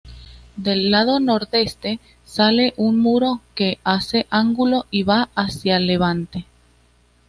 [0.55, 6.47] Del lado nordeste sale un muro, que hace ángulo y va hacia levante.